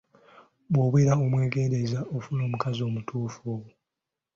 Bwobeera 0.71 1.13
omwegendereza 1.23 1.99
ofuna 2.17 2.41
omukazi 2.47 2.81
omutuufu. 2.89 3.51